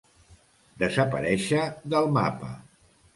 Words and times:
Desaparèixer 0.83 1.59
del 1.95 2.09
mapa. 2.17 2.51